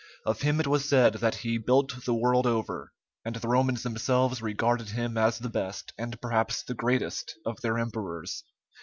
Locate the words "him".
0.41-0.59, 4.89-5.15